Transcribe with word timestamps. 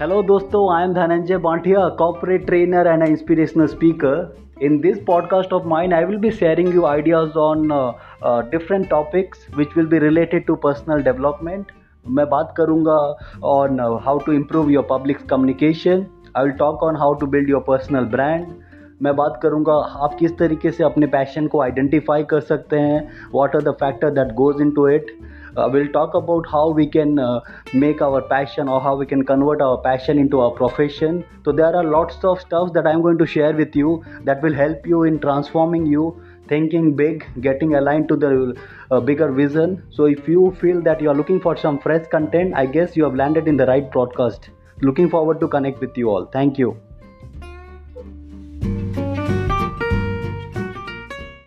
hello 0.00 0.20
दोस्तों 0.22 0.60
I 0.74 0.84
am 0.84 0.92
Dhananjay 0.94 1.36
Banthia 1.44 1.88
corporate 1.96 2.44
trainer 2.46 2.86
and 2.86 3.02
inspirational 3.02 3.66
speaker 3.66 4.62
in 4.64 4.78
this 4.80 4.98
podcast 5.06 5.52
of 5.52 5.66
mind 5.68 5.94
I 5.94 6.04
will 6.04 6.16
be 6.18 6.30
sharing 6.30 6.74
you 6.74 6.84
ideas 6.86 7.36
on 7.38 7.68
different 8.50 8.88
topics 8.90 9.46
which 9.56 9.76
will 9.76 9.86
be 9.86 9.98
related 9.98 10.46
to 10.46 10.54
personal 10.62 11.02
development 11.02 11.72
मैं 12.04 12.28
बात 12.28 12.54
करूँगा 12.56 12.96
on 13.48 13.80
how 14.04 14.18
to 14.18 14.32
improve 14.32 14.70
your 14.70 14.86
public 14.90 15.18
communication 15.30 16.06
I 16.36 16.44
will 16.44 16.52
talk 16.58 16.82
on 16.82 16.96
how 16.96 17.14
to 17.14 17.26
build 17.26 17.50
your 17.50 17.64
personal 17.66 18.04
brand 18.16 18.46
मैं 19.02 19.14
बात 19.16 19.38
करूँगा 19.42 19.74
आप 20.04 20.16
किस 20.18 20.38
तरीके 20.38 20.70
से 20.70 20.84
अपने 20.84 21.06
पैशन 21.16 21.46
को 21.52 21.60
आइडेंटिफाई 21.62 22.24
कर 22.30 22.40
सकते 22.52 22.78
हैं 22.80 23.28
what 23.34 23.56
are 23.56 23.62
the 23.62 23.74
factor 23.80 24.10
that 24.20 24.34
goes 24.42 24.60
into 24.60 24.70
it 24.74 24.88
it 24.88 25.16
uh, 25.56 25.68
we'll 25.72 25.88
talk 25.88 26.14
about 26.14 26.46
how 26.48 26.70
we 26.70 26.86
can 26.86 27.18
uh, 27.18 27.40
make 27.72 28.02
our 28.02 28.20
passion 28.22 28.68
or 28.68 28.80
how 28.80 28.96
we 28.96 29.06
can 29.06 29.24
convert 29.24 29.60
our 29.60 29.78
passion 29.82 30.18
into 30.18 30.40
our 30.40 30.50
profession 30.50 31.24
so 31.44 31.52
there 31.52 31.74
are 31.74 31.84
lots 31.84 32.24
of 32.24 32.40
stuff 32.40 32.72
that 32.72 32.86
i'm 32.86 33.02
going 33.02 33.18
to 33.18 33.26
share 33.26 33.52
with 33.52 33.74
you 33.74 34.02
that 34.24 34.42
will 34.42 34.54
help 34.54 34.86
you 34.86 35.04
in 35.04 35.18
transforming 35.20 35.86
you 35.86 36.04
thinking 36.48 36.94
big 36.96 37.24
getting 37.40 37.74
aligned 37.74 38.08
to 38.08 38.16
the 38.16 38.30
uh, 38.90 39.00
bigger 39.00 39.30
vision 39.32 39.82
so 39.90 40.04
if 40.04 40.28
you 40.28 40.54
feel 40.60 40.80
that 40.80 41.00
you 41.00 41.08
are 41.08 41.14
looking 41.14 41.40
for 41.40 41.56
some 41.56 41.78
fresh 41.78 42.06
content 42.10 42.54
i 42.54 42.66
guess 42.66 42.96
you 42.96 43.04
have 43.04 43.14
landed 43.14 43.48
in 43.48 43.56
the 43.56 43.66
right 43.66 43.90
broadcast 43.90 44.50
looking 44.80 45.08
forward 45.08 45.40
to 45.40 45.48
connect 45.48 45.80
with 45.80 45.96
you 45.96 46.10
all 46.10 46.26
thank 46.26 46.58
you 46.58 46.89